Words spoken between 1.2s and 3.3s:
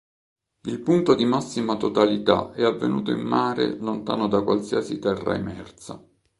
massima totalità è avvenuto in